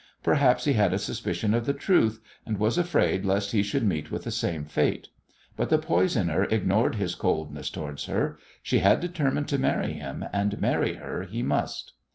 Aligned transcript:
Perhaps 0.23 0.65
he 0.65 0.73
had 0.73 0.93
a 0.93 0.97
suspicion 0.97 1.53
of 1.53 1.67
the 1.67 1.75
truth, 1.75 2.21
and 2.43 2.57
was 2.57 2.79
afraid 2.79 3.23
lest 3.23 3.51
he 3.51 3.61
should 3.61 3.83
meet 3.85 4.09
with 4.09 4.23
the 4.23 4.31
same 4.31 4.65
fate. 4.65 5.09
But 5.55 5.69
the 5.69 5.77
poisoner 5.77 6.45
ignored 6.45 6.95
his 6.95 7.13
coldness 7.13 7.69
towards 7.69 8.05
her. 8.05 8.39
She 8.63 8.79
had 8.79 8.99
determined 8.99 9.47
to 9.49 9.59
marry 9.59 9.93
him, 9.93 10.25
and 10.33 10.59
marry 10.59 10.95
her 10.95 11.21
he 11.25 11.43
must. 11.43 11.93